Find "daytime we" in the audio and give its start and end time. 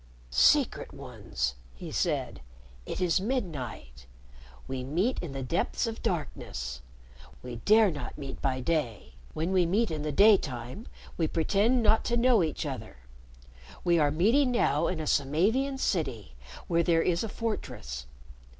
10.11-11.27